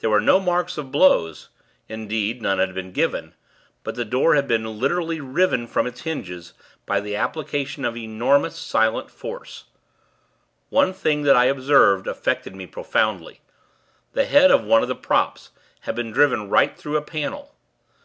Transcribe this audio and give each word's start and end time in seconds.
There 0.00 0.10
were 0.10 0.20
no 0.20 0.40
marks 0.40 0.76
of 0.76 0.90
blows 0.90 1.48
indeed, 1.88 2.42
none 2.42 2.58
had 2.58 2.74
been 2.74 2.90
given 2.90 3.32
but 3.84 3.94
the 3.94 4.04
door 4.04 4.34
had 4.34 4.48
been 4.48 4.80
literally 4.80 5.20
riven 5.20 5.68
from 5.68 5.86
its 5.86 6.00
hinges, 6.00 6.52
by 6.84 6.98
the 7.00 7.14
application 7.14 7.84
of 7.84 7.96
enormous, 7.96 8.58
silent 8.58 9.08
force. 9.08 9.66
One 10.68 10.92
thing 10.92 11.22
that 11.22 11.36
I 11.36 11.44
observed 11.44 12.08
affected 12.08 12.56
me 12.56 12.66
profoundly 12.66 13.40
the 14.14 14.24
head 14.24 14.50
of 14.50 14.64
one 14.64 14.82
of 14.82 14.88
the 14.88 14.96
props 14.96 15.50
had 15.82 15.94
been 15.94 16.10
driven 16.10 16.48
right 16.48 16.76
through 16.76 16.96
a 16.96 17.02
panel. 17.02 17.54